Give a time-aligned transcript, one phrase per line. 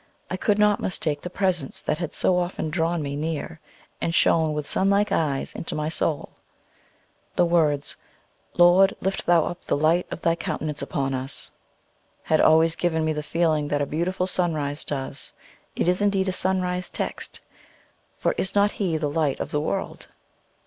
[0.31, 3.57] I could not mistake the Presence that had so often drawn near me
[4.01, 6.31] and shone with sunlike eyes into my soul.
[7.35, 7.95] The words,
[8.57, 11.51] "Lord, lift Thou up the light of thy countenance upon us!"
[12.23, 15.33] had always given me the feeling that a beautiful sunrise does.
[15.75, 17.39] It is indeed a sunrise text,
[18.17, 20.07] for is not He the Light of the World?